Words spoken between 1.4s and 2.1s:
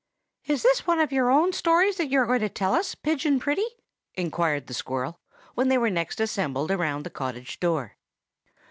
stories that